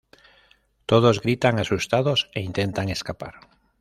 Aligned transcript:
Todos 0.89 1.21
gritan 1.25 1.55
asustados 1.59 2.19
e 2.37 2.39
intentan 2.49 2.87
escapar. 2.97 3.35